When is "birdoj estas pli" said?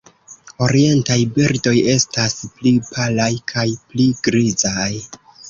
1.35-2.73